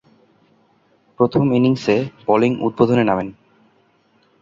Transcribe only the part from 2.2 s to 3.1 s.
bowling উদ্বোধনে